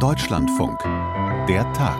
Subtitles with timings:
[0.00, 0.78] Deutschlandfunk.
[1.48, 1.96] Der Tag.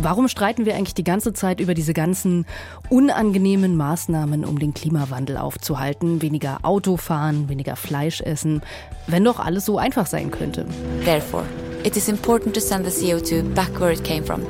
[0.00, 2.46] Warum streiten wir eigentlich die ganze Zeit über diese ganzen
[2.88, 6.22] unangenehmen Maßnahmen, um den Klimawandel aufzuhalten?
[6.22, 8.62] Weniger Auto fahren, weniger Fleisch essen,
[9.08, 10.66] wenn doch alles so einfach sein könnte.
[11.04, 11.44] Therefore,
[11.82, 14.42] it is important to send the CO2 back where it came from.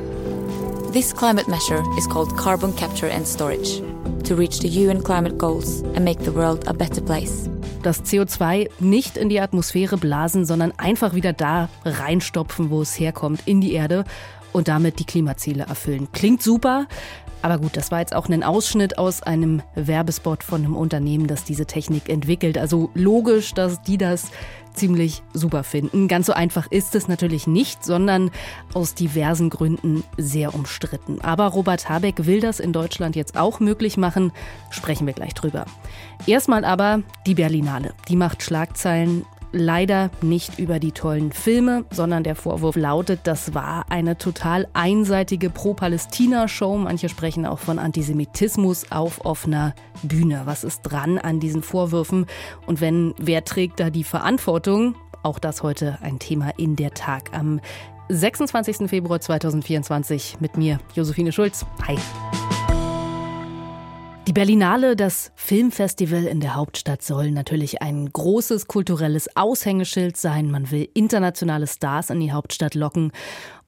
[0.92, 3.80] This climate measure is called carbon capture and storage
[4.24, 7.48] to reach the UN climate goals and make the world a better place.
[7.86, 13.42] Das CO2 nicht in die Atmosphäre blasen, sondern einfach wieder da reinstopfen, wo es herkommt,
[13.46, 14.04] in die Erde
[14.50, 16.08] und damit die Klimaziele erfüllen.
[16.10, 16.88] Klingt super,
[17.42, 21.44] aber gut, das war jetzt auch ein Ausschnitt aus einem Werbespot von einem Unternehmen, das
[21.44, 22.58] diese Technik entwickelt.
[22.58, 24.30] Also logisch, dass die das
[24.77, 26.06] ziemlich super finden.
[26.08, 28.30] Ganz so einfach ist es natürlich nicht, sondern
[28.74, 31.20] aus diversen Gründen sehr umstritten.
[31.20, 34.32] Aber Robert Habeck will das in Deutschland jetzt auch möglich machen.
[34.70, 35.64] Sprechen wir gleich drüber.
[36.27, 37.94] Erstmal aber die Berlinale.
[38.08, 39.24] Die macht Schlagzeilen
[39.56, 45.50] leider nicht über die tollen Filme, sondern der Vorwurf lautet, das war eine total einseitige
[45.50, 46.77] Pro-Palästina-Show.
[46.78, 50.42] Manche sprechen auch von Antisemitismus auf offener Bühne.
[50.45, 52.27] Was ist dran an diesen Vorwürfen?
[52.67, 54.95] Und wenn, wer trägt da die Verantwortung?
[55.22, 57.61] Auch das heute ein Thema in der Tag am
[58.08, 58.89] 26.
[58.89, 61.67] Februar 2024 mit mir, Josephine Schulz.
[61.86, 61.97] Hi.
[64.27, 70.50] Die Berlinale, das Filmfestival in der Hauptstadt, soll natürlich ein großes kulturelles Aushängeschild sein.
[70.50, 73.12] Man will internationale Stars in die Hauptstadt locken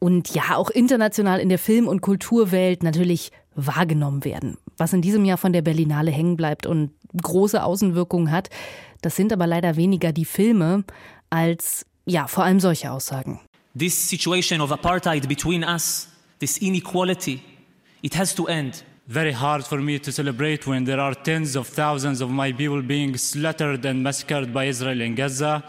[0.00, 4.56] und ja, auch international in der Film- und Kulturwelt natürlich wahrgenommen werden.
[4.76, 6.90] Was in diesem Jahr von der Berlinale hängen bleibt und
[7.22, 8.50] große Außenwirkungen hat,
[9.00, 10.82] das sind aber leider weniger die Filme
[11.30, 13.38] als ja, vor allem solche Aussagen.
[13.78, 16.08] This situation of apartheid between us,
[16.40, 17.42] this inequality,
[18.02, 21.66] it has to end very hard for me to celebrate when there are tens of
[21.66, 25.64] thousands of my people being slaughtered and massacred by Israel in Gaza.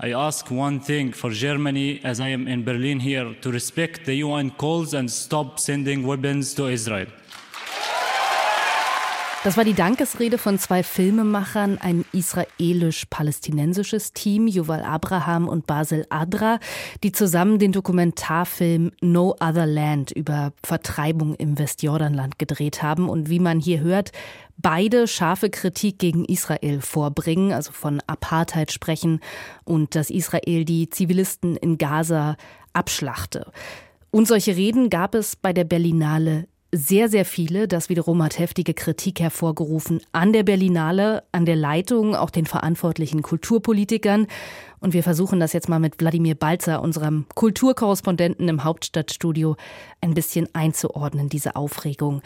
[0.00, 4.14] I ask one thing for Germany, as I am in Berlin here, to respect the
[4.14, 7.08] UN calls and stop sending weapons to Israel.
[9.44, 16.58] Das war die Dankesrede von zwei Filmemachern, ein israelisch-palästinensisches Team, Yuval Abraham und Basel Adra,
[17.04, 23.38] die zusammen den Dokumentarfilm No Other Land über Vertreibung im Westjordanland gedreht haben und wie
[23.38, 24.10] man hier hört,
[24.56, 29.20] beide scharfe Kritik gegen Israel vorbringen, also von Apartheid sprechen
[29.62, 32.36] und dass Israel die Zivilisten in Gaza
[32.72, 33.52] abschlachte.
[34.10, 37.66] Und solche Reden gab es bei der Berlinale sehr, sehr viele.
[37.66, 43.22] Das wiederum hat heftige Kritik hervorgerufen an der Berlinale, an der Leitung, auch den verantwortlichen
[43.22, 44.26] Kulturpolitikern.
[44.80, 49.56] Und wir versuchen das jetzt mal mit Wladimir Balzer, unserem Kulturkorrespondenten im Hauptstadtstudio,
[50.00, 52.22] ein bisschen einzuordnen, diese Aufregung.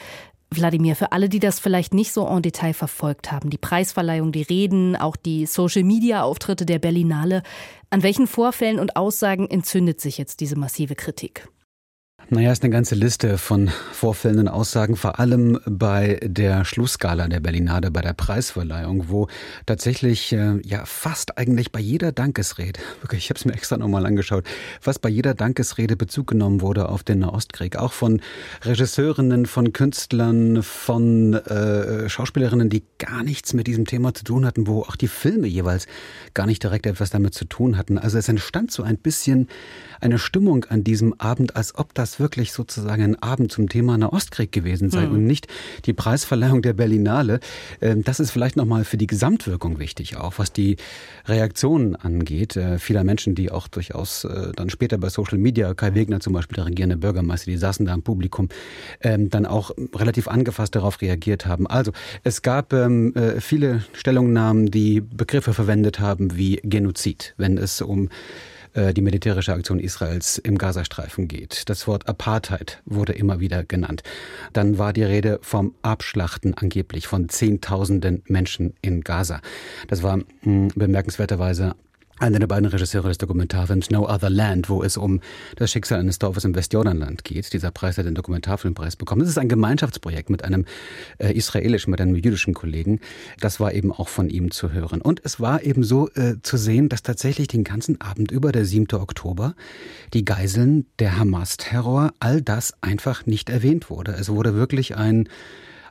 [0.51, 4.43] Wladimir, für alle, die das vielleicht nicht so en Detail verfolgt haben, die Preisverleihung, die
[4.43, 7.43] Reden, auch die Social-Media-Auftritte der Berlinale,
[7.91, 11.49] an welchen Vorfällen und Aussagen entzündet sich jetzt diese massive Kritik?
[12.31, 17.91] Naja, ist eine ganze Liste von vorfällenden Aussagen, vor allem bei der Schlussskala der Berlinade,
[17.91, 19.29] bei der Preisverleihung, wo
[19.67, 24.07] tatsächlich äh, ja fast eigentlich bei jeder Dankesrede, wirklich, ich habe es mir extra nochmal
[24.07, 24.45] angeschaut,
[24.81, 28.23] fast bei jeder Dankesrede Bezug genommen wurde auf den Nahostkrieg, auch von
[28.63, 34.67] Regisseurinnen, von Künstlern, von äh, Schauspielerinnen, die gar nichts mit diesem Thema zu tun hatten,
[34.67, 35.87] wo auch die Filme jeweils
[36.33, 37.99] gar nicht direkt etwas damit zu tun hatten.
[37.99, 39.49] Also es entstand so ein bisschen
[40.01, 44.53] eine Stimmung an diesem Abend, als ob das wirklich sozusagen ein Abend zum Thema Nahostkrieg
[44.53, 45.13] gewesen sei mhm.
[45.13, 45.47] und nicht
[45.87, 47.41] die Preisverleihung der Berlinale.
[47.81, 50.77] Ähm, das ist vielleicht nochmal für die Gesamtwirkung wichtig, auch was die
[51.27, 52.57] Reaktionen angeht.
[52.57, 56.33] Äh, vieler Menschen, die auch durchaus äh, dann später bei Social Media, Kai Wegner zum
[56.33, 58.49] Beispiel, der regierende Bürgermeister, die saßen da im Publikum,
[59.01, 61.67] ähm, dann auch relativ angefasst darauf reagiert haben.
[61.67, 61.93] Also
[62.25, 68.09] es gab ähm, äh, viele Stellungnahmen, die Begriffe verwendet haben wie Genozid, wenn es um
[68.75, 71.69] äh, die militärische Aktion Israels im Gazastreifen geht.
[71.69, 74.03] Das Wort Apartheid wurde immer wieder genannt.
[74.53, 79.41] Dann war die Rede vom Abschlachten angeblich von Zehntausenden Menschen in Gaza.
[79.89, 81.75] Das war mh, hm, bemerkenswerterweise
[82.19, 85.21] einer der beiden Regisseure des Dokumentarfilms No Other Land, wo es um
[85.57, 87.53] das Schicksal eines Dorfes im Westjordanland geht.
[87.53, 89.21] Dieser Preis hat den Dokumentarfilmpreis bekommen.
[89.21, 90.65] Das ist ein Gemeinschaftsprojekt mit einem
[91.19, 93.01] äh, israelischen, mit einem jüdischen Kollegen.
[93.41, 95.01] Das war eben auch von ihm zu hören.
[95.01, 98.65] Und es war eben so äh, zu sehen, dass tatsächlich den ganzen Abend über der
[98.65, 98.87] 7.
[98.93, 99.55] Oktober
[100.15, 104.13] die Geiseln, der Hamas-Terror, all das einfach nicht erwähnt wurde.
[104.13, 105.29] Es wurde wirklich ein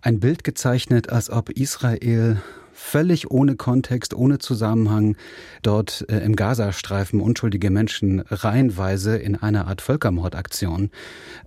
[0.02, 2.42] ein Bild gezeichnet, als ob Israel
[2.82, 5.16] völlig ohne Kontext, ohne Zusammenhang
[5.62, 10.90] dort äh, im Gazastreifen unschuldige Menschen reihenweise in einer Art Völkermordaktion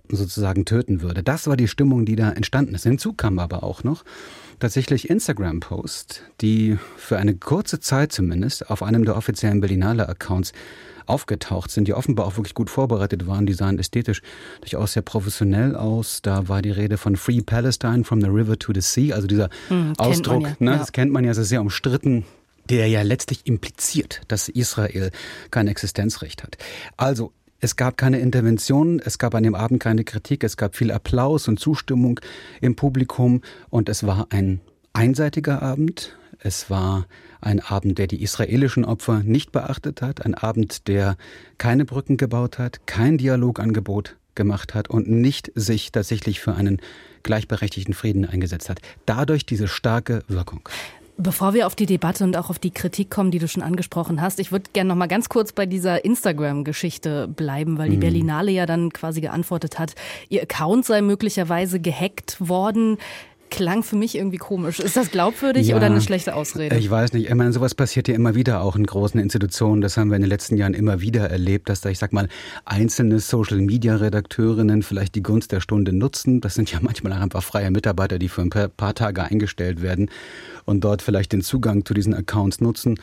[0.09, 1.23] sozusagen töten würde.
[1.23, 2.83] Das war die Stimmung, die da entstanden ist.
[2.83, 4.03] Hinzu kam aber auch noch
[4.59, 10.53] tatsächlich Instagram-Post, die für eine kurze Zeit zumindest auf einem der offiziellen Berlinale Accounts
[11.07, 13.45] aufgetaucht sind, die offenbar auch wirklich gut vorbereitet waren.
[13.45, 14.21] Die sahen ästhetisch
[14.61, 16.21] durchaus sehr professionell aus.
[16.21, 19.49] Da war die Rede von Free Palestine from the River to the Sea, also dieser
[19.67, 20.55] hm, Ausdruck, ja.
[20.59, 20.77] ne, ja.
[20.77, 22.25] das kennt man ja, ist sehr umstritten
[22.69, 25.11] der ja letztlich impliziert, dass Israel
[25.51, 26.57] kein Existenzrecht hat.
[26.97, 30.91] Also es gab keine Intervention, es gab an dem Abend keine Kritik, es gab viel
[30.91, 32.19] Applaus und Zustimmung
[32.61, 34.61] im Publikum und es war ein
[34.93, 36.17] einseitiger Abend.
[36.39, 37.05] Es war
[37.41, 41.17] ein Abend, der die israelischen Opfer nicht beachtet hat, ein Abend, der
[41.57, 46.79] keine Brücken gebaut hat, kein Dialogangebot gemacht hat und nicht sich tatsächlich für einen
[47.23, 48.79] gleichberechtigten Frieden eingesetzt hat.
[49.05, 50.69] Dadurch diese starke Wirkung.
[51.17, 54.19] Bevor wir auf die Debatte und auch auf die Kritik kommen, die du schon angesprochen
[54.19, 58.01] hast, ich würde gerne noch mal ganz kurz bei dieser Instagram-Geschichte bleiben, weil die mhm.
[58.01, 59.95] Berlinale ja dann quasi geantwortet hat,
[60.27, 62.97] ihr Account sei möglicherweise gehackt worden
[63.49, 64.79] klang für mich irgendwie komisch.
[64.79, 66.75] Ist das glaubwürdig ja, oder eine schlechte Ausrede?
[66.77, 67.29] Ich weiß nicht.
[67.29, 69.81] Ich meine, sowas passiert ja immer wieder auch in großen Institutionen.
[69.81, 72.27] Das haben wir in den letzten Jahren immer wieder erlebt, dass da, ich sag mal,
[72.65, 76.41] einzelne Social-Media-Redakteurinnen vielleicht die Gunst der Stunde nutzen.
[76.41, 80.09] Das sind ja manchmal einfach freie Mitarbeiter, die für ein paar Tage eingestellt werden
[80.65, 82.99] und dort vielleicht den Zugang zu diesen Accounts nutzen,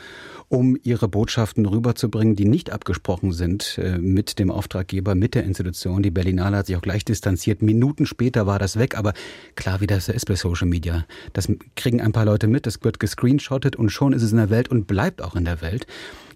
[0.49, 6.03] um ihre Botschaften rüberzubringen, die nicht abgesprochen sind äh, mit dem Auftraggeber, mit der Institution.
[6.03, 7.61] Die Berlinale hat sich auch gleich distanziert.
[7.61, 9.13] Minuten später war das weg, aber
[9.55, 11.05] klar, wie das ist bei Social Media.
[11.33, 14.49] Das kriegen ein paar Leute mit, das wird gescreenshottet und schon ist es in der
[14.49, 15.85] Welt und bleibt auch in der Welt.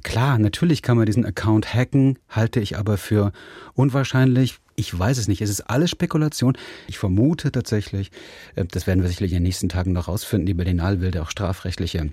[0.04, 3.32] Klar, natürlich kann man diesen Account hacken, halte ich aber für
[3.74, 4.58] unwahrscheinlich.
[4.76, 5.42] Ich weiß es nicht.
[5.42, 6.56] Es ist alles Spekulation.
[6.88, 8.12] Ich vermute tatsächlich,
[8.56, 11.24] äh, das werden wir sicherlich in den nächsten Tagen noch rausfinden, die Berlinale will da
[11.24, 12.12] auch strafrechtliche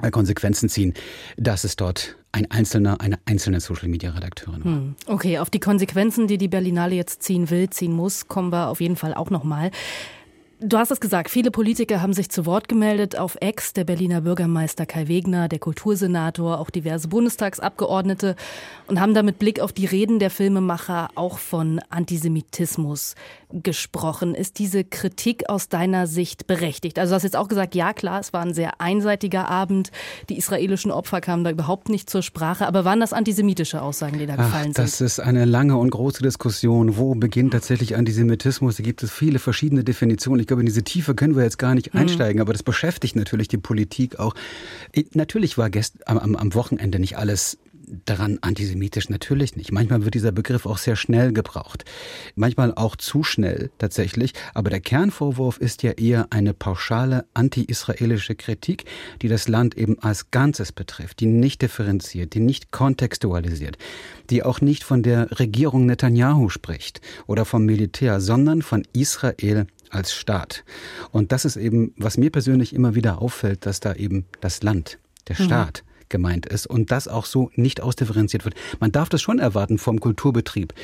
[0.00, 0.94] äh, Konsequenzen ziehen,
[1.36, 4.72] dass es dort ein einzelner, eine einzelne Social-Media-Redakteurin war.
[4.72, 4.94] Hm.
[5.06, 8.80] Okay, auf die Konsequenzen, die die Berlinale jetzt ziehen will, ziehen muss, kommen wir auf
[8.80, 9.72] jeden Fall auch nochmal.
[10.60, 14.22] Du hast es gesagt, viele Politiker haben sich zu Wort gemeldet auf Ex, der Berliner
[14.22, 18.34] Bürgermeister Kai Wegner, der Kultursenator, auch diverse Bundestagsabgeordnete
[18.88, 23.14] und haben da mit Blick auf die Reden der Filmemacher auch von Antisemitismus
[23.52, 24.34] gesprochen.
[24.34, 26.98] Ist diese Kritik aus deiner Sicht berechtigt?
[26.98, 29.92] Also du hast jetzt auch gesagt, ja klar, es war ein sehr einseitiger Abend.
[30.28, 32.66] Die israelischen Opfer kamen da überhaupt nicht zur Sprache.
[32.66, 34.78] Aber waren das antisemitische Aussagen, die da Ach, gefallen sind?
[34.78, 36.96] Das ist eine lange und große Diskussion.
[36.96, 38.76] Wo beginnt tatsächlich Antisemitismus?
[38.76, 40.40] Da gibt es viele verschiedene Definitionen.
[40.40, 42.00] Ich glaube, in diese Tiefe können wir jetzt gar nicht mhm.
[42.00, 42.40] einsteigen.
[42.40, 44.34] Aber das beschäftigt natürlich die Politik auch.
[45.14, 47.58] Natürlich war gest am, am Wochenende nicht alles
[48.04, 49.72] daran antisemitisch natürlich nicht.
[49.72, 51.84] Manchmal wird dieser Begriff auch sehr schnell gebraucht.
[52.34, 54.34] Manchmal auch zu schnell tatsächlich.
[54.54, 58.84] Aber der Kernvorwurf ist ja eher eine pauschale anti-israelische Kritik,
[59.22, 63.78] die das Land eben als Ganzes betrifft, die nicht differenziert, die nicht kontextualisiert,
[64.30, 70.12] die auch nicht von der Regierung Netanyahu spricht oder vom Militär, sondern von Israel als
[70.12, 70.64] Staat.
[71.10, 74.98] Und das ist eben, was mir persönlich immer wieder auffällt, dass da eben das Land,
[75.28, 75.44] der mhm.
[75.44, 78.54] Staat, gemeint ist und das auch so nicht ausdifferenziert wird.
[78.80, 80.74] Man darf das schon erwarten vom Kulturbetrieb,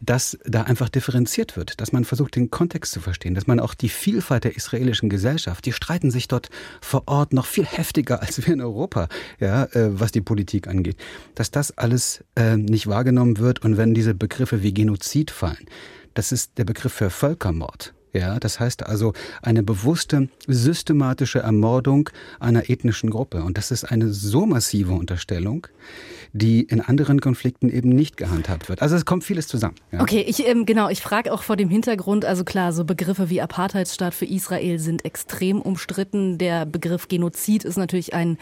[0.00, 3.74] dass da einfach differenziert wird, dass man versucht, den Kontext zu verstehen, dass man auch
[3.74, 8.46] die Vielfalt der israelischen Gesellschaft, die streiten sich dort vor Ort noch viel heftiger als
[8.46, 9.08] wir in Europa,
[9.38, 10.96] ja, äh, was die Politik angeht,
[11.34, 15.66] dass das alles äh, nicht wahrgenommen wird und wenn diese Begriffe wie Genozid fallen,
[16.14, 17.94] das ist der Begriff für Völkermord.
[18.12, 19.12] Ja, das heißt also
[19.42, 22.10] eine bewusste, systematische Ermordung
[22.40, 23.42] einer ethnischen Gruppe.
[23.42, 25.68] Und das ist eine so massive Unterstellung,
[26.32, 28.82] die in anderen Konflikten eben nicht gehandhabt wird.
[28.82, 29.76] Also es kommt vieles zusammen.
[29.92, 30.00] Ja.
[30.00, 33.40] Okay, ich ähm, genau, ich frage auch vor dem Hintergrund, also klar, so Begriffe wie
[33.40, 36.38] Apartheidsstaat für Israel sind extrem umstritten.
[36.38, 38.38] Der Begriff Genozid ist natürlich ein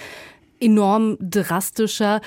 [0.61, 2.21] enorm drastischer.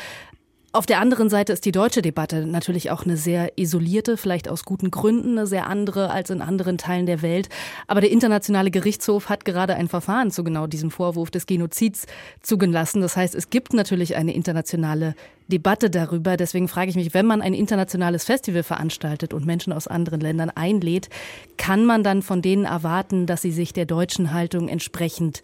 [0.73, 4.63] Auf der anderen Seite ist die deutsche Debatte natürlich auch eine sehr isolierte, vielleicht aus
[4.63, 7.49] guten Gründen eine sehr andere als in anderen Teilen der Welt.
[7.87, 12.05] Aber der Internationale Gerichtshof hat gerade ein Verfahren zu genau diesem Vorwurf des Genozids
[12.41, 13.01] zugelassen.
[13.01, 15.13] Das heißt, es gibt natürlich eine internationale
[15.49, 16.37] Debatte darüber.
[16.37, 20.51] Deswegen frage ich mich, wenn man ein internationales Festival veranstaltet und Menschen aus anderen Ländern
[20.51, 21.09] einlädt,
[21.57, 25.41] kann man dann von denen erwarten, dass sie sich der deutschen Haltung entsprechend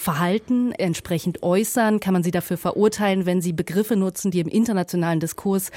[0.00, 2.00] Verhalten entsprechend äußern?
[2.00, 5.70] Kann man sie dafür verurteilen, wenn sie Begriffe nutzen, die im internationalen Diskurs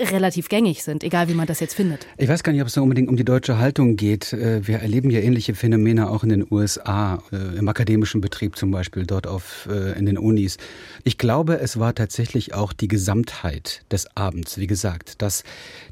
[0.00, 2.06] relativ gängig sind, egal wie man das jetzt findet.
[2.16, 4.32] Ich weiß gar nicht, ob es so unbedingt um die deutsche Haltung geht.
[4.32, 8.70] Äh, wir erleben ja ähnliche Phänomene auch in den USA, äh, im akademischen Betrieb zum
[8.70, 10.56] Beispiel, dort auf, äh, in den Unis.
[11.04, 15.42] Ich glaube, es war tatsächlich auch die Gesamtheit des Abends, wie gesagt, dass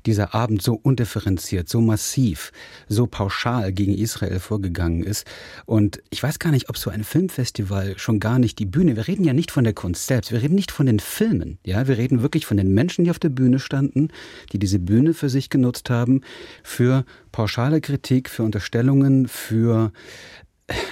[0.07, 2.53] dieser Abend so undifferenziert, so massiv,
[2.89, 5.27] so pauschal gegen Israel vorgegangen ist.
[5.65, 9.09] Und ich weiß gar nicht, ob so ein Filmfestival schon gar nicht die Bühne, wir
[9.09, 11.99] reden ja nicht von der Kunst selbst, wir reden nicht von den Filmen, ja, wir
[11.99, 14.09] reden wirklich von den Menschen, die auf der Bühne standen Demonstranten,
[14.53, 16.21] die diese Bühne für sich genutzt haben,
[16.63, 19.93] für pauschale Kritik, für Unterstellungen, für,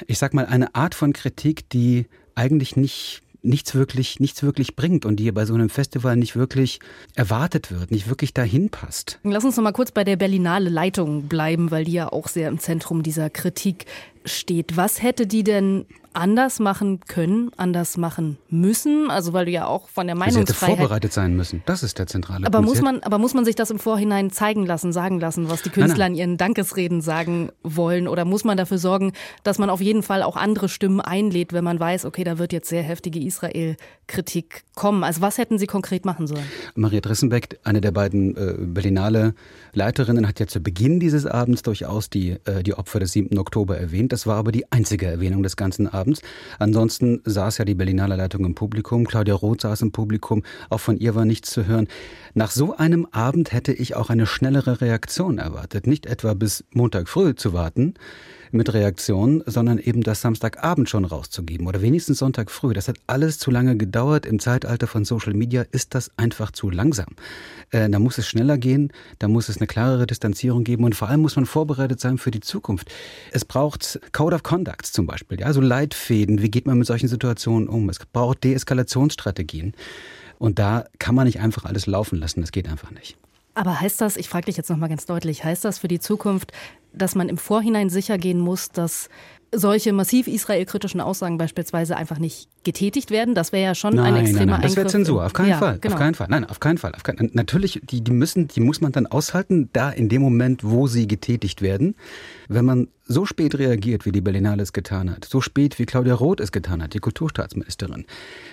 [0.07, 5.05] ich sag mal, eine Art von Kritik, die eigentlich nicht nichts wirklich, nichts wirklich bringt
[5.05, 6.81] und die bei so einem Festival nicht wirklich
[7.15, 9.21] erwartet wird, nicht wirklich dahin passt.
[9.23, 12.49] Lass uns noch mal kurz bei der Berlinale Leitung bleiben, weil die ja auch sehr
[12.49, 13.85] im Zentrum dieser Kritik
[14.25, 14.77] steht.
[14.77, 19.11] Was hätte die denn anders machen können, anders machen müssen?
[19.11, 20.49] Also weil du ja auch von der Meinungsfreiheit...
[20.49, 21.63] Sie hätte vorbereitet sein müssen.
[21.67, 22.71] Das ist der zentrale aber Punkt.
[22.71, 25.71] Muss man, aber muss man sich das im Vorhinein zeigen lassen, sagen lassen, was die
[25.71, 28.07] Künstler in ihren Dankesreden sagen wollen?
[28.09, 29.13] Oder muss man dafür sorgen,
[29.43, 32.53] dass man auf jeden Fall auch andere Stimmen einlädt, wenn man weiß, okay, da wird
[32.53, 35.03] jetzt sehr heftige Israel-Kritik kommen?
[35.03, 36.45] Also was hätten Sie konkret machen sollen?
[36.77, 39.35] Maria Dressenbeck, eine der beiden äh, Berlinale
[39.73, 43.37] Leiterinnen, hat ja zu Beginn dieses Abends durchaus die, äh, die Opfer des 7.
[43.37, 44.13] Oktober erwähnt.
[44.15, 46.23] Das war aber die einzige Erwähnung des ganzen Abends.
[46.61, 50.99] Ansonsten saß ja die Berliner Leitung im Publikum, Claudia Roth saß im Publikum, auch von
[50.99, 51.89] ihr war nichts zu hören.
[52.33, 55.89] Nach so einem Abend hätte ich auch eine schnellere Reaktion erwartet.
[55.89, 57.95] Nicht etwa bis Montag früh zu warten,
[58.55, 62.73] mit Reaktionen, sondern eben das Samstagabend schon rauszugeben oder wenigstens Sonntag früh.
[62.73, 64.25] Das hat alles zu lange gedauert.
[64.27, 67.09] Im Zeitalter von Social Media ist das einfach zu langsam.
[67.71, 71.09] Äh, da muss es schneller gehen, da muss es eine klarere Distanzierung geben und vor
[71.09, 72.91] allem muss man vorbereitet sein für die Zukunft.
[73.33, 76.41] Es braucht Code of Conduct zum Beispiel, ja, so Leitfäden.
[76.41, 77.89] Wie geht man mit solchen Situationen um?
[77.89, 79.75] Es braucht Deeskalationsstrategien.
[80.39, 82.41] Und da kann man nicht einfach alles laufen lassen.
[82.41, 83.17] Das geht einfach nicht.
[83.55, 86.53] Aber heißt das, ich frage dich jetzt nochmal ganz deutlich, heißt das für die Zukunft,
[86.93, 89.09] dass man im Vorhinein sicher gehen muss, dass
[89.57, 93.35] solche massiv israelkritischen Aussagen beispielsweise einfach nicht getätigt werden.
[93.35, 94.63] Das wäre ja schon nein, ein extremer nein, nein.
[94.63, 95.79] Das wäre Zensur, auf keinen ja, Fall.
[95.79, 95.95] Genau.
[95.95, 96.27] Auf keinen Fall.
[96.31, 96.93] Nein, auf keinen Fall.
[96.95, 100.65] Auf keinen, natürlich, die, die müssen, die muss man dann aushalten, da in dem Moment,
[100.65, 101.95] wo sie getätigt werden.
[102.49, 106.15] Wenn man so spät reagiert, wie die Berlinale es getan hat, so spät, wie Claudia
[106.15, 108.07] Roth es getan hat, die Kulturstaatsministerin,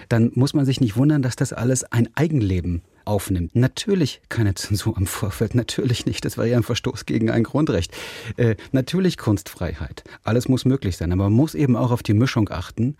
[0.09, 3.55] dann muss man sich nicht wundern, dass das alles ein Eigenleben aufnimmt.
[3.55, 6.25] Natürlich keine Zensur am Vorfeld, natürlich nicht.
[6.25, 7.93] Das war ja ein Verstoß gegen ein Grundrecht.
[8.37, 10.03] Äh, natürlich Kunstfreiheit.
[10.23, 12.95] Alles muss möglich sein, aber man muss eben auch auf die Mischung achten.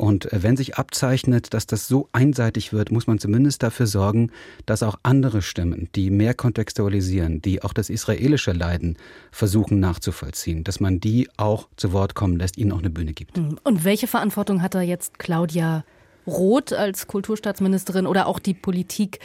[0.00, 4.30] Und äh, wenn sich abzeichnet, dass das so einseitig wird, muss man zumindest dafür sorgen,
[4.64, 8.96] dass auch andere Stimmen, die mehr kontextualisieren, die auch das israelische Leiden
[9.30, 13.38] versuchen nachzuvollziehen, dass man die auch zu Wort kommen lässt, ihnen auch eine Bühne gibt.
[13.38, 15.84] Und welche Verantwortung hat da jetzt Claudia
[16.30, 19.20] Roth als Kulturstaatsministerin oder auch die Politik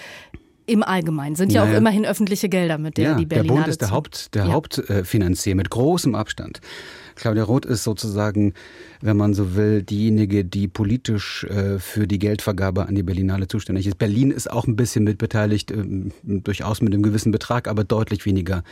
[0.67, 1.73] im Allgemeinen sind ja naja.
[1.73, 4.45] auch immerhin öffentliche Gelder, mit der ja, die Berlinale Der Bund ist der, Haupt, der
[4.45, 4.51] ja.
[4.51, 6.59] Hauptfinanzier mit großem Abstand.
[7.15, 8.53] Claudia Roth ist sozusagen,
[9.01, 13.87] wenn man so will, diejenige, die politisch äh, für die Geldvergabe an die Berlinale zuständig
[13.87, 13.97] ist.
[13.97, 15.83] Berlin ist auch ein bisschen mitbeteiligt, äh,
[16.23, 18.63] durchaus mit einem gewissen Betrag, aber deutlich weniger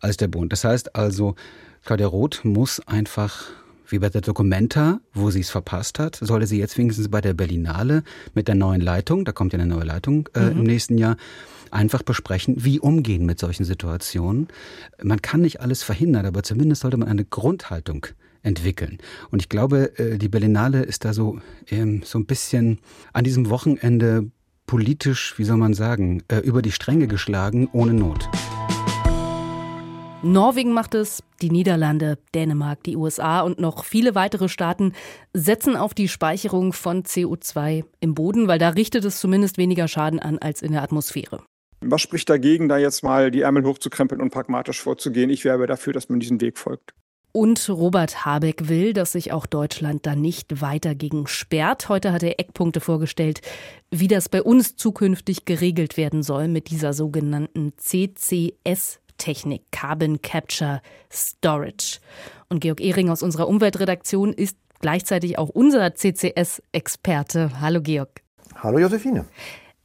[0.00, 0.52] als der Bund.
[0.52, 1.36] Das heißt also,
[1.84, 3.44] Claudia Roth muss einfach
[3.88, 7.34] wie bei der Documenta, wo sie es verpasst hat, sollte sie jetzt wenigstens bei der
[7.34, 8.02] Berlinale
[8.34, 10.58] mit der neuen Leitung, da kommt ja eine neue Leitung äh, mhm.
[10.58, 11.16] im nächsten Jahr,
[11.70, 14.48] einfach besprechen, wie umgehen mit solchen Situationen.
[15.02, 18.06] Man kann nicht alles verhindern, aber zumindest sollte man eine Grundhaltung
[18.42, 18.98] entwickeln.
[19.30, 21.38] Und ich glaube, äh, die Berlinale ist da so,
[21.70, 22.78] ähm, so ein bisschen
[23.12, 24.30] an diesem Wochenende
[24.66, 28.28] politisch, wie soll man sagen, äh, über die Stränge geschlagen, ohne Not.
[30.24, 34.94] Norwegen macht es, die Niederlande, Dänemark, die USA und noch viele weitere Staaten
[35.34, 40.20] setzen auf die Speicherung von CO2 im Boden, weil da richtet es zumindest weniger Schaden
[40.20, 41.42] an als in der Atmosphäre.
[41.82, 45.28] Was spricht dagegen, da jetzt mal die Ärmel hochzukrempeln und pragmatisch vorzugehen?
[45.28, 46.94] Ich werbe dafür, dass man diesen Weg folgt.
[47.32, 51.88] Und Robert Habeck will, dass sich auch Deutschland da nicht weiter gegen sperrt.
[51.88, 53.42] Heute hat er Eckpunkte vorgestellt,
[53.90, 60.80] wie das bei uns zukünftig geregelt werden soll mit dieser sogenannten CCS Technik, Carbon Capture
[61.12, 62.00] Storage.
[62.48, 67.60] Und Georg Ehring aus unserer Umweltredaktion ist gleichzeitig auch unser CCS-Experte.
[67.60, 68.22] Hallo Georg.
[68.56, 69.24] Hallo Josephine.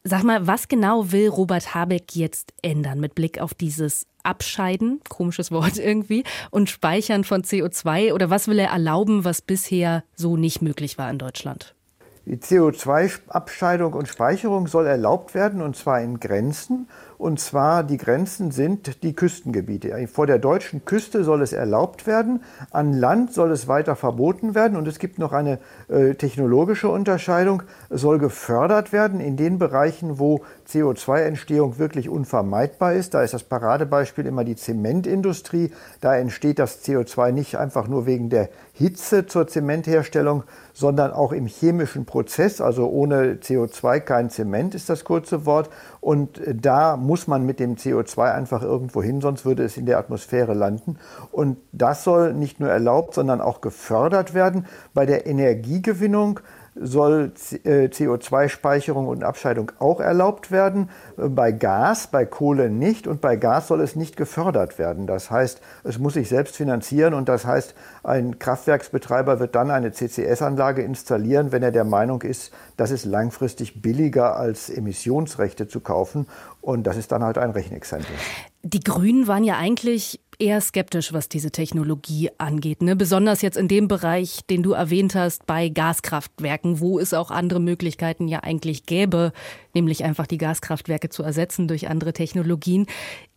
[0.04, 5.52] Sag mal, was genau will Robert Habeck jetzt ändern mit Blick auf dieses Abscheiden, komisches
[5.52, 8.14] Wort irgendwie, und Speichern von CO2?
[8.14, 11.76] Oder was will er erlauben, was bisher so nicht möglich war in Deutschland?
[12.26, 16.88] Die CO2-Abscheidung und Speicherung soll erlaubt werden, und zwar in Grenzen
[17.20, 20.08] Und zwar die Grenzen sind die Küstengebiete.
[20.08, 24.78] Vor der deutschen Küste soll es erlaubt werden, an Land soll es weiter verboten werden.
[24.78, 25.60] Und es gibt noch eine
[25.90, 27.64] äh, technologische Unterscheidung.
[27.90, 33.14] Es soll gefördert werden in den Bereichen, wo CO2-Entstehung wirklich unvermeidbar ist.
[33.14, 35.74] Da ist das Paradebeispiel immer die Zementindustrie.
[36.00, 38.48] Da entsteht das CO2 nicht einfach nur wegen der
[38.80, 42.62] Hitze zur Zementherstellung, sondern auch im chemischen Prozess.
[42.62, 45.70] Also ohne CO2 kein Zement ist das kurze Wort.
[46.00, 49.98] Und da muss man mit dem CO2 einfach irgendwo hin, sonst würde es in der
[49.98, 50.98] Atmosphäre landen.
[51.34, 54.66] Und das soll nicht nur erlaubt, sondern auch gefördert werden.
[54.94, 56.40] Bei der Energiegewinnung
[56.82, 60.90] soll CO2-Speicherung äh, und Abscheidung auch erlaubt werden.
[61.18, 65.08] Äh, bei Gas, bei Kohle nicht und bei Gas soll es nicht gefördert werden.
[65.08, 69.92] Das heißt, es muss sich selbst finanzieren und das heißt, ein Kraftwerksbetreiber wird dann eine
[69.92, 76.28] CCS-Anlage installieren, wenn er der Meinung ist, das ist langfristig billiger als Emissionsrechte zu kaufen
[76.62, 78.16] und das ist dann halt ein Rechenexempel.
[78.64, 82.82] Die Grünen waren ja eigentlich eher skeptisch, was diese Technologie angeht.
[82.82, 82.96] Ne?
[82.96, 87.60] Besonders jetzt in dem Bereich, den du erwähnt hast, bei Gaskraftwerken, wo es auch andere
[87.60, 89.34] Möglichkeiten ja eigentlich gäbe,
[89.74, 92.88] nämlich einfach die Gaskraftwerke zu ersetzen durch andere Technologien.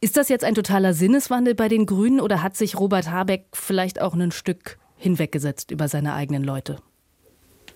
[0.01, 4.01] Ist das jetzt ein totaler Sinneswandel bei den Grünen oder hat sich Robert Habeck vielleicht
[4.01, 6.79] auch ein Stück hinweggesetzt über seine eigenen Leute?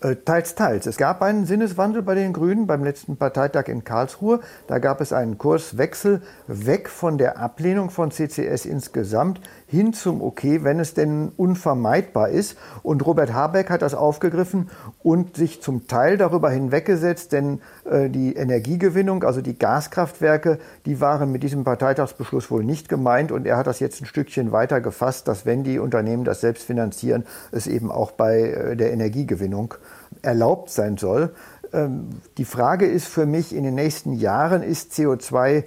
[0.03, 0.87] Äh, teils, teils.
[0.87, 4.41] Es gab einen Sinneswandel bei den Grünen beim letzten Parteitag in Karlsruhe.
[4.67, 10.65] Da gab es einen Kurswechsel weg von der Ablehnung von CCS insgesamt hin zum Okay,
[10.65, 12.59] wenn es denn unvermeidbar ist.
[12.83, 14.71] Und Robert Habeck hat das aufgegriffen
[15.07, 21.31] und sich zum Teil darüber hinweggesetzt, denn äh, die Energiegewinnung, also die Gaskraftwerke, die waren
[21.31, 23.31] mit diesem Parteitagsbeschluss wohl nicht gemeint.
[23.31, 26.65] Und er hat das jetzt ein Stückchen weiter gefasst, dass wenn die Unternehmen das selbst
[26.65, 29.75] finanzieren, es eben auch bei äh, der Energiegewinnung
[30.23, 31.31] erlaubt sein soll.
[31.73, 35.63] Ähm, die Frage ist für mich in den nächsten Jahren, ist CO2 äh,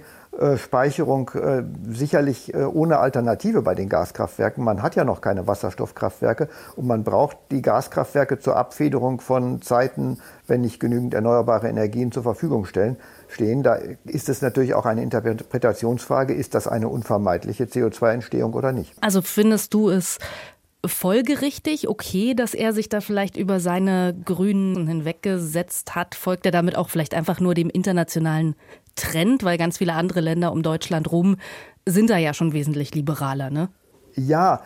[0.56, 4.62] Speicherung äh, sicherlich äh, ohne Alternative bei den Gaskraftwerken.
[4.62, 10.18] Man hat ja noch keine Wasserstoffkraftwerke und man braucht die Gaskraftwerke zur Abfederung von Zeiten,
[10.46, 12.96] wenn nicht genügend erneuerbare Energien zur Verfügung stellen,
[13.28, 13.62] stehen.
[13.62, 18.94] Da ist es natürlich auch eine Interpretationsfrage, ist das eine unvermeidliche CO2-Entstehung oder nicht?
[19.00, 20.18] Also findest du es
[20.84, 26.14] folgerichtig, okay, dass er sich da vielleicht über seine Grünen hinweggesetzt hat?
[26.14, 28.54] Folgt er damit auch vielleicht einfach nur dem internationalen
[28.96, 31.36] Trend, weil ganz viele andere Länder um Deutschland rum
[31.86, 33.68] sind da ja schon wesentlich liberaler, ne?
[34.16, 34.60] Ja,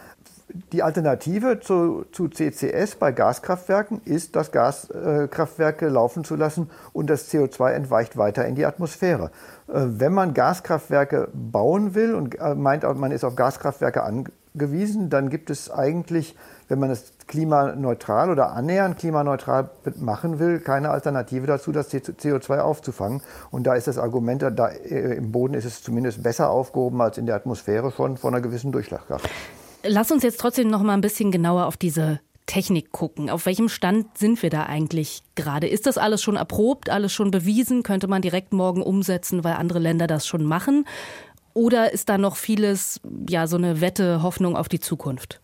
[0.73, 7.33] die Alternative zu, zu, CCS bei Gaskraftwerken ist, dass Gaskraftwerke laufen zu lassen und das
[7.33, 9.31] CO2 entweicht weiter in die Atmosphäre.
[9.69, 15.31] Äh, wenn man Gaskraftwerke bauen will und äh, meint, man ist auf Gaskraftwerke angewiesen, dann
[15.31, 16.37] gibt es eigentlich,
[16.69, 23.23] wenn man es klimaneutral oder annähernd klimaneutral machen will, keine Alternative dazu, das CO2 aufzufangen.
[23.51, 27.19] Und da ist das Argument, da äh, im Boden ist es zumindest besser aufgehoben als
[27.19, 29.29] in der Atmosphäre schon von einer gewissen Durchschlagkraft.
[29.83, 33.31] Lass uns jetzt trotzdem noch mal ein bisschen genauer auf diese Technik gucken.
[33.31, 35.67] Auf welchem Stand sind wir da eigentlich gerade?
[35.67, 37.83] Ist das alles schon erprobt, alles schon bewiesen?
[37.83, 40.87] Könnte man direkt morgen umsetzen, weil andere Länder das schon machen?
[41.55, 45.41] Oder ist da noch vieles, ja, so eine Wette, Hoffnung auf die Zukunft?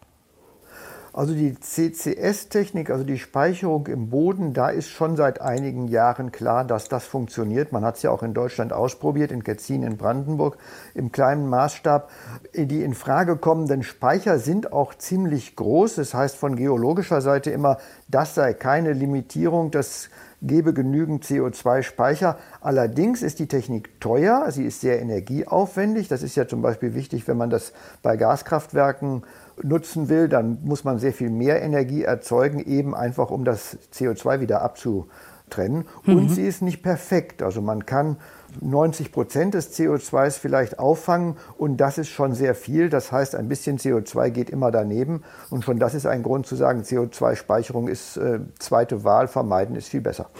[1.12, 6.64] Also die CCS-Technik, also die Speicherung im Boden, da ist schon seit einigen Jahren klar,
[6.64, 7.72] dass das funktioniert.
[7.72, 10.56] Man hat es ja auch in Deutschland ausprobiert, in Ketzin in Brandenburg
[10.94, 12.10] im kleinen Maßstab.
[12.54, 15.96] Die in Frage kommenden Speicher sind auch ziemlich groß.
[15.96, 20.10] Das heißt von geologischer Seite immer, das sei keine Limitierung, das
[20.42, 22.38] gebe genügend CO2-Speicher.
[22.60, 26.08] Allerdings ist die Technik teuer, sie ist sehr energieaufwendig.
[26.08, 29.22] Das ist ja zum Beispiel wichtig, wenn man das bei Gaskraftwerken
[29.62, 34.40] nutzen will, dann muss man sehr viel mehr Energie erzeugen, eben einfach um das CO2
[34.40, 35.84] wieder abzutrennen.
[36.04, 36.16] Mhm.
[36.16, 37.42] Und sie ist nicht perfekt.
[37.42, 38.16] Also man kann
[38.60, 42.88] 90 Prozent des CO2s vielleicht auffangen und das ist schon sehr viel.
[42.88, 46.56] Das heißt, ein bisschen CO2 geht immer daneben und schon das ist ein Grund zu
[46.56, 50.30] sagen, CO2-Speicherung ist äh, zweite Wahl, vermeiden ist viel besser.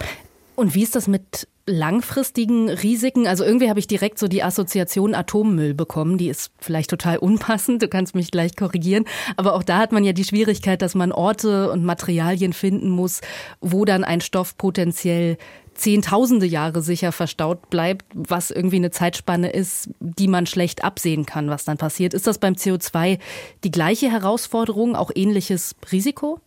[0.57, 3.27] Und wie ist das mit langfristigen Risiken?
[3.27, 6.19] Also irgendwie habe ich direkt so die Assoziation Atommüll bekommen.
[6.19, 7.83] Die ist vielleicht total unpassend.
[7.83, 9.05] Du kannst mich gleich korrigieren.
[9.37, 13.21] Aber auch da hat man ja die Schwierigkeit, dass man Orte und Materialien finden muss,
[13.61, 15.39] wo dann ein Stoff potenziell
[15.75, 21.49] zehntausende Jahre sicher verstaut bleibt, was irgendwie eine Zeitspanne ist, die man schlecht absehen kann,
[21.49, 22.13] was dann passiert.
[22.13, 23.19] Ist das beim CO2
[23.65, 26.41] die gleiche Herausforderung, auch ähnliches Risiko?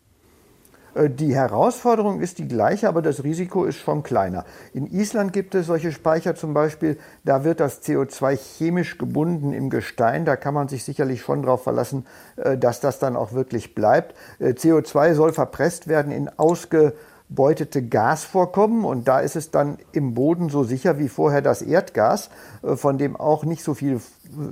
[0.96, 4.46] Äh, die Herausforderung ist die gleiche, aber das Risiko ist schon kleiner.
[4.74, 9.70] In Island gibt es solche Speicher zum Beispiel, da wird das CO2 chemisch gebunden im
[9.70, 10.26] Gestein.
[10.26, 14.16] Da kann man sich sicherlich schon darauf verlassen, äh, dass das dann auch wirklich bleibt.
[14.40, 16.94] Äh, CO2 soll verpresst werden in ausge
[17.34, 22.30] ausgebeutete Gasvorkommen und da ist es dann im Boden so sicher wie vorher das Erdgas,
[22.62, 24.00] von dem auch nicht so viel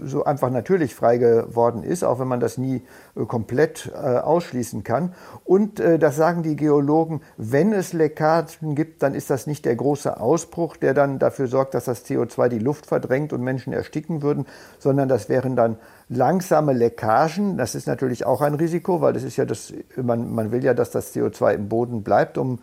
[0.05, 2.81] so einfach natürlich frei geworden ist, auch wenn man das nie
[3.15, 5.13] äh, komplett äh, ausschließen kann.
[5.45, 10.19] Und das sagen die Geologen, wenn es Leckagen gibt, dann ist das nicht der große
[10.19, 14.45] Ausbruch, der dann dafür sorgt, dass das CO2 die Luft verdrängt und Menschen ersticken würden,
[14.79, 15.77] sondern das wären dann
[16.09, 17.57] langsame Leckagen.
[17.57, 20.73] Das ist natürlich auch ein Risiko, weil das ist ja das, man, man will ja,
[20.73, 22.59] dass das CO2 im Boden bleibt, um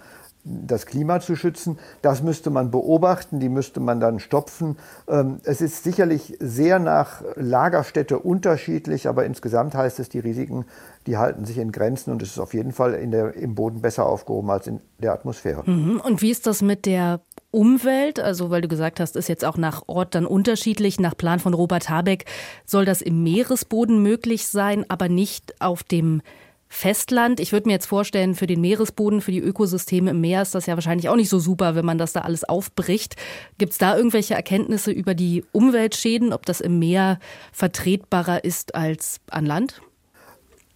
[0.66, 1.78] das Klima zu schützen.
[2.02, 4.76] Das müsste man beobachten, die müsste man dann stopfen.
[5.08, 10.64] Ähm, es ist sicherlich sehr nach Lagerstätte unterschiedlich, aber insgesamt heißt es, die Risiken,
[11.06, 14.06] die halten sich in Grenzen und es ist auf jeden Fall der, im Boden besser
[14.06, 15.62] aufgehoben als in der Atmosphäre.
[15.68, 16.00] Mhm.
[16.00, 19.56] Und wie ist das mit der Umwelt, also weil du gesagt hast, ist jetzt auch
[19.56, 21.00] nach Ort dann unterschiedlich.
[21.00, 22.26] Nach Plan von Robert Habeck
[22.66, 26.20] soll das im Meeresboden möglich sein, aber nicht auf dem
[26.68, 27.40] Festland.
[27.40, 30.66] Ich würde mir jetzt vorstellen, für den Meeresboden, für die Ökosysteme im Meer ist das
[30.66, 33.16] ja wahrscheinlich auch nicht so super, wenn man das da alles aufbricht.
[33.58, 37.18] Gibt es da irgendwelche Erkenntnisse über die Umweltschäden, ob das im Meer
[37.52, 39.80] vertretbarer ist als an Land?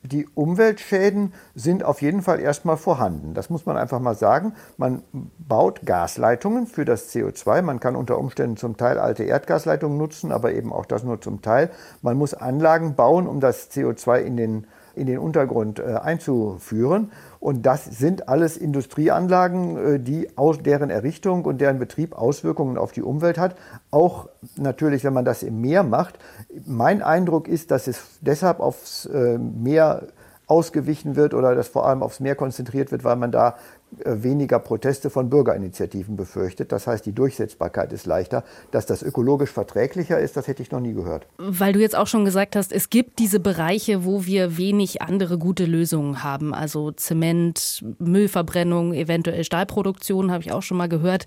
[0.02, 3.35] die Umweltschäden sind auf jeden Fall erstmal vorhanden.
[3.35, 4.55] Das muss man einfach mal sagen.
[4.76, 5.02] Man
[5.38, 7.62] baut Gasleitungen für das CO2.
[7.62, 11.40] Man kann unter Umständen zum Teil alte Erdgasleitungen nutzen, aber eben auch das nur zum
[11.40, 11.70] Teil.
[12.02, 17.12] Man muss Anlagen bauen, um das CO2 in den in den Untergrund äh, einzuführen.
[17.40, 22.92] Und das sind alles Industrieanlagen, äh, die aus deren Errichtung und deren Betrieb Auswirkungen auf
[22.92, 23.57] die Umwelt hat.
[23.90, 26.18] Auch natürlich, wenn man das im Meer macht.
[26.66, 30.09] Mein Eindruck ist, dass es deshalb aufs äh, Meer
[30.53, 33.57] ausgewichen wird oder dass vor allem aufs Meer konzentriert wird, weil man da
[34.05, 36.73] äh, weniger Proteste von Bürgerinitiativen befürchtet.
[36.73, 38.45] Das heißt, die Durchsetzbarkeit ist leichter.
[38.71, 41.27] Dass das ökologisch verträglicher ist, das hätte ich noch nie gehört.
[41.38, 45.38] Weil du jetzt auch schon gesagt hast, es gibt diese Bereiche, wo wir wenig andere
[45.38, 46.53] gute Lösungen haben.
[46.53, 51.25] Also Zement, Müllverbrennung, eventuell Stahlproduktion, habe ich auch schon mal gehört.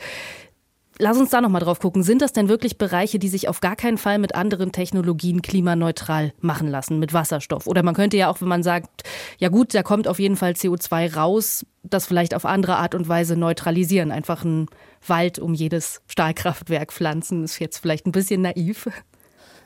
[0.97, 2.03] Lass uns da noch mal drauf gucken.
[2.03, 6.33] Sind das denn wirklich Bereiche, die sich auf gar keinen Fall mit anderen Technologien klimaneutral
[6.39, 7.67] machen lassen, mit Wasserstoff?
[7.67, 9.03] Oder man könnte ja auch, wenn man sagt,
[9.37, 13.09] ja gut, da kommt auf jeden Fall CO2 raus, das vielleicht auf andere Art und
[13.09, 14.11] Weise neutralisieren.
[14.11, 14.67] Einfach einen
[15.05, 18.87] Wald um jedes Stahlkraftwerk pflanzen, ist jetzt vielleicht ein bisschen naiv.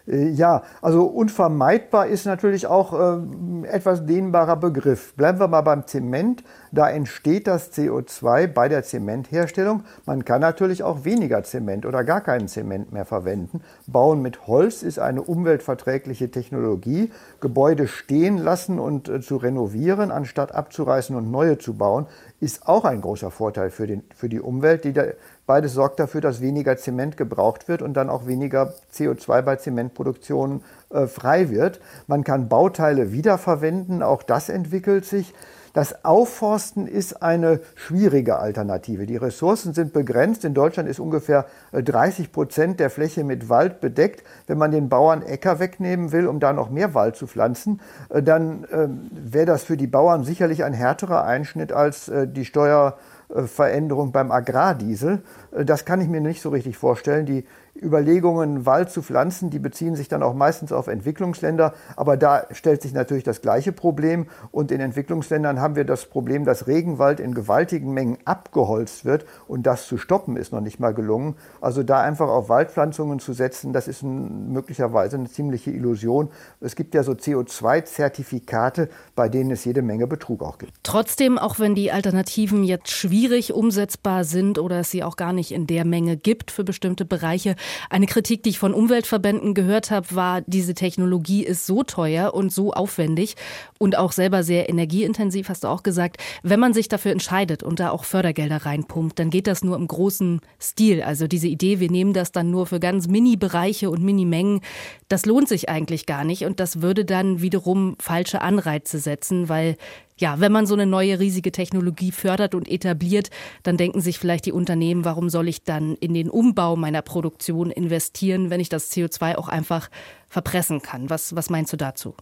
[0.10, 5.14] Äh, ja, also unvermeidbar ist natürlich auch äh, etwas dehnbarer Begriff.
[5.16, 6.44] Bleiben wir mal beim Zement.
[6.72, 9.84] Da entsteht das CO2 bei der Zementherstellung.
[10.06, 13.62] Man kann natürlich auch weniger Zement oder gar keinen Zement mehr verwenden.
[13.88, 17.12] Bauen mit Holz ist eine umweltverträgliche Technologie.
[17.40, 22.08] Gebäude stehen lassen und äh, zu renovieren, anstatt abzureißen und neue zu bauen,
[22.40, 25.04] ist auch ein großer Vorteil für, den, für die Umwelt, die da
[25.50, 30.62] Beides sorgt dafür, dass weniger Zement gebraucht wird und dann auch weniger CO2 bei Zementproduktion
[30.92, 31.82] äh, frei wird.
[32.06, 35.34] Man kann Bauteile wiederverwenden, auch das entwickelt sich.
[35.74, 39.08] Das Aufforsten ist eine schwierige Alternative.
[39.08, 40.46] Die Ressourcen sind begrenzt.
[40.46, 44.24] In Deutschland ist ungefähr 30 äh, Prozent der Fläche mit Wald bedeckt.
[44.46, 48.22] Wenn man den Bauern Äcker wegnehmen will, um da noch mehr Wald zu pflanzen, äh,
[48.22, 53.00] dann äh, wäre das für die Bauern sicherlich ein härterer Einschnitt als äh, die Steuer
[53.30, 55.22] Veränderung beim Agrardiesel.
[55.52, 57.26] Äh, das kann ich mir nicht so richtig vorstellen.
[57.26, 57.46] Die
[57.82, 61.74] Überlegungen, Wald zu pflanzen, die beziehen sich dann auch meistens auf Entwicklungsländer.
[61.96, 64.28] Aber da stellt sich natürlich das gleiche Problem.
[64.52, 69.26] Und in Entwicklungsländern haben wir das Problem, dass Regenwald in gewaltigen Mengen abgeholzt wird.
[69.48, 71.36] Und das zu stoppen ist noch nicht mal gelungen.
[71.62, 76.30] Also da einfach auf Waldpflanzungen zu setzen, das ist möglicherweise eine ziemliche Illusion.
[76.60, 80.74] Es gibt ja so CO2-Zertifikate, bei denen es jede Menge Betrug auch gibt.
[80.84, 85.52] Trotzdem, auch wenn die Alternativen jetzt schwierig umsetzbar sind oder es sie auch gar nicht
[85.52, 87.56] in der Menge gibt für bestimmte Bereiche,
[87.90, 92.52] eine Kritik, die ich von Umweltverbänden gehört habe, war, diese Technologie ist so teuer und
[92.52, 93.36] so aufwendig
[93.78, 96.18] und auch selber sehr energieintensiv, hast du auch gesagt.
[96.44, 99.88] Wenn man sich dafür entscheidet und da auch Fördergelder reinpumpt, dann geht das nur im
[99.88, 101.02] großen Stil.
[101.02, 104.62] Also diese Idee, wir nehmen das dann nur für ganz Mini-Bereiche und Mini-Mengen,
[105.08, 109.76] das lohnt sich eigentlich gar nicht und das würde dann wiederum falsche Anreize setzen, weil
[110.20, 113.30] ja, wenn man so eine neue riesige Technologie fördert und etabliert,
[113.64, 117.72] dann denken sich vielleicht die Unternehmen, warum soll ich dann in den Umbau meiner Produktion
[117.72, 119.90] investieren, wenn ich das CO2 auch einfach
[120.28, 121.10] verpressen kann?
[121.10, 122.16] Was, was meinst du dazu?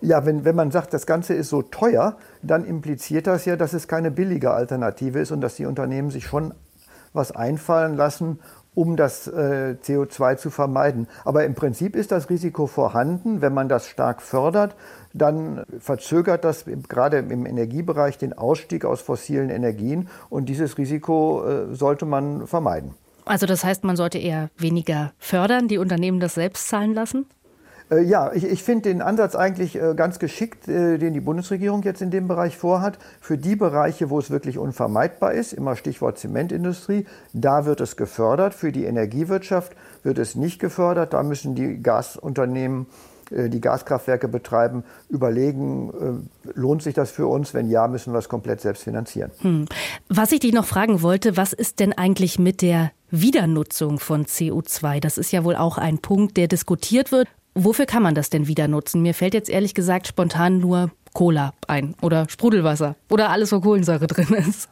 [0.00, 3.72] Ja, wenn, wenn man sagt, das Ganze ist so teuer, dann impliziert das ja, dass
[3.72, 6.54] es keine billige Alternative ist und dass die Unternehmen sich schon
[7.12, 8.40] was einfallen lassen,
[8.74, 11.06] um das äh, CO2 zu vermeiden.
[11.24, 13.40] Aber im Prinzip ist das Risiko vorhanden.
[13.40, 14.74] Wenn man das stark fördert,
[15.12, 20.08] dann verzögert das gerade im Energiebereich den Ausstieg aus fossilen Energien.
[20.30, 22.94] Und dieses Risiko äh, sollte man vermeiden.
[23.24, 27.26] Also das heißt, man sollte eher weniger fördern, die Unternehmen das selbst zahlen lassen?
[27.92, 31.82] Äh, ja, ich, ich finde den Ansatz eigentlich äh, ganz geschickt, äh, den die Bundesregierung
[31.82, 32.98] jetzt in dem Bereich vorhat.
[33.20, 38.54] Für die Bereiche, wo es wirklich unvermeidbar ist, immer Stichwort Zementindustrie, da wird es gefördert.
[38.54, 41.12] Für die Energiewirtschaft wird es nicht gefördert.
[41.12, 42.86] Da müssen die Gasunternehmen
[43.30, 47.54] die Gaskraftwerke betreiben, überlegen, lohnt sich das für uns?
[47.54, 49.30] Wenn ja, müssen wir es komplett selbst finanzieren.
[49.38, 49.64] Hm.
[50.10, 55.00] Was ich dich noch fragen wollte, was ist denn eigentlich mit der Wiedernutzung von CO2?
[55.00, 57.26] Das ist ja wohl auch ein Punkt, der diskutiert wird.
[57.54, 59.02] Wofür kann man das denn wieder nutzen?
[59.02, 64.06] Mir fällt jetzt ehrlich gesagt spontan nur Cola ein oder Sprudelwasser oder alles, wo Kohlensäure
[64.06, 64.68] drin ist.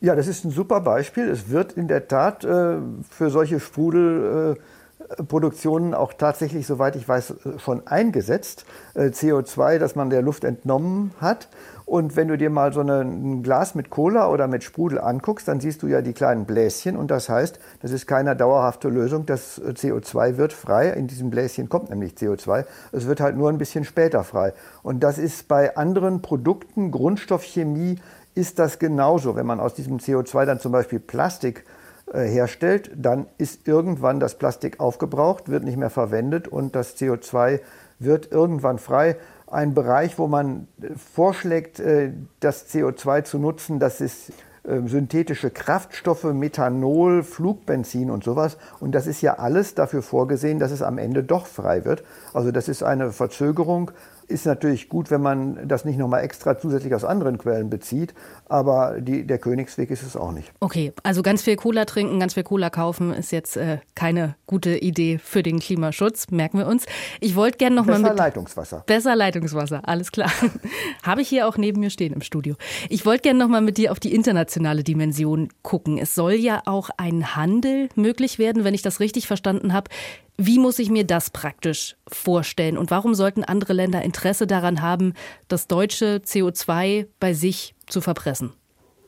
[0.00, 1.28] Ja, das ist ein super Beispiel.
[1.28, 2.76] Es wird in der Tat äh,
[3.10, 8.66] für solche Sprudelproduktionen äh, auch tatsächlich, soweit ich weiß, schon eingesetzt.
[8.94, 11.48] Äh, CO2, das man der Luft entnommen hat.
[11.86, 15.60] Und wenn du dir mal so ein Glas mit Cola oder mit Sprudel anguckst, dann
[15.60, 16.96] siehst du ja die kleinen Bläschen.
[16.96, 19.26] Und das heißt, das ist keine dauerhafte Lösung.
[19.26, 20.90] Das CO2 wird frei.
[20.90, 22.64] In diesem Bläschen kommt nämlich CO2.
[22.92, 24.54] Es wird halt nur ein bisschen später frei.
[24.82, 27.96] Und das ist bei anderen Produkten, Grundstoffchemie,
[28.34, 29.36] ist das genauso.
[29.36, 31.64] Wenn man aus diesem CO2 dann zum Beispiel Plastik
[32.12, 37.60] äh, herstellt, dann ist irgendwann das Plastik aufgebraucht, wird nicht mehr verwendet und das CO2
[37.98, 39.16] wird irgendwann frei
[39.54, 43.78] ein Bereich, wo man äh, vorschlägt, äh, das CO2 zu nutzen.
[43.78, 44.32] Das ist
[44.66, 48.56] ähm, synthetische Kraftstoffe, Methanol, Flugbenzin und sowas.
[48.80, 52.02] Und das ist ja alles dafür vorgesehen, dass es am Ende doch frei wird.
[52.32, 53.90] Also das ist eine Verzögerung
[54.28, 58.14] ist natürlich gut, wenn man das nicht nochmal extra zusätzlich aus anderen Quellen bezieht,
[58.48, 60.52] aber die, der Königsweg ist es auch nicht.
[60.60, 64.76] Okay, also ganz viel Cola trinken, ganz viel Cola kaufen ist jetzt äh, keine gute
[64.76, 66.86] Idee für den Klimaschutz, merken wir uns.
[67.20, 68.04] Ich wollte gerne nochmal mit...
[68.04, 68.84] Besser Leitungswasser.
[68.86, 70.30] Besser Leitungswasser, alles klar.
[71.02, 72.54] Habe ich hier auch neben mir stehen im Studio.
[72.88, 75.98] Ich wollte gerne nochmal mit dir auf die internationale Dimension gucken.
[75.98, 79.90] Es soll ja auch ein Handel möglich werden, wenn ich das richtig verstanden habe,
[80.36, 82.76] wie muss ich mir das praktisch vorstellen?
[82.76, 85.14] Und warum sollten andere Länder Interesse daran haben,
[85.48, 88.52] das deutsche CO2 bei sich zu verpressen?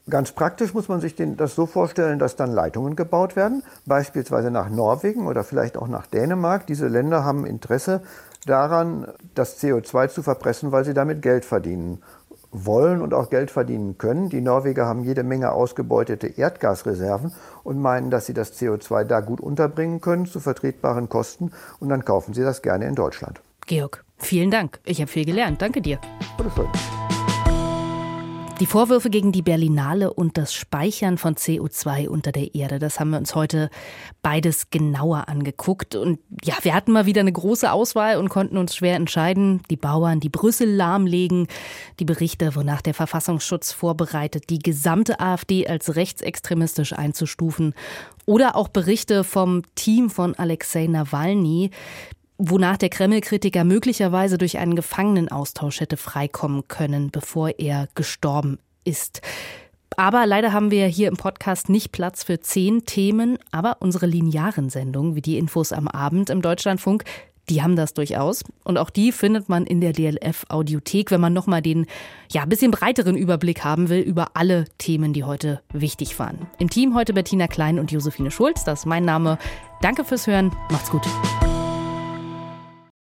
[0.09, 4.71] Ganz praktisch muss man sich das so vorstellen, dass dann Leitungen gebaut werden, beispielsweise nach
[4.71, 6.65] Norwegen oder vielleicht auch nach Dänemark.
[6.69, 8.03] Diese Länder haben Interesse
[8.47, 12.05] daran, das CO2 zu verpressen, weil sie damit Geld verdienen
[12.53, 14.29] wollen und auch Geld verdienen können.
[14.29, 17.33] Die Norweger haben jede Menge ausgebeutete Erdgasreserven
[17.65, 22.05] und meinen, dass sie das CO2 da gut unterbringen können zu vertretbaren Kosten und dann
[22.05, 23.41] kaufen sie das gerne in Deutschland.
[23.67, 24.81] Georg, vielen Dank.
[24.85, 25.61] Ich habe viel gelernt.
[25.61, 25.99] Danke dir.
[26.37, 26.67] Bitteschön.
[28.59, 33.11] Die Vorwürfe gegen die Berlinale und das Speichern von CO2 unter der Erde, das haben
[33.11, 33.69] wir uns heute
[34.23, 35.95] beides genauer angeguckt.
[35.95, 39.61] Und ja, wir hatten mal wieder eine große Auswahl und konnten uns schwer entscheiden.
[39.69, 41.49] Die Bauern, die Brüssel lahmlegen,
[42.01, 47.75] die Berichte, wonach der Verfassungsschutz vorbereitet, die gesamte AfD als rechtsextremistisch einzustufen.
[48.25, 51.71] Oder auch Berichte vom Team von Alexei Nawalny,
[52.39, 59.23] wonach der Kreml-Kritiker möglicherweise durch einen Gefangenenaustausch hätte freikommen können, bevor er gestorben ist.
[59.97, 64.69] Aber leider haben wir hier im Podcast nicht Platz für zehn Themen, aber unsere linearen
[64.69, 67.05] Sendungen, wie die Infos am Abend im Deutschlandfunk,
[67.49, 68.43] die haben das durchaus.
[68.65, 71.87] Und auch die findet man in der DLF-Audiothek, wenn man nochmal den
[72.31, 76.47] ja, bisschen breiteren Überblick haben will über alle Themen, die heute wichtig waren.
[76.59, 78.65] Im Team heute Bettina Klein und Josephine Schulz.
[78.65, 79.39] Das ist mein Name.
[79.81, 80.51] Danke fürs Hören.
[80.71, 81.07] Macht's gut.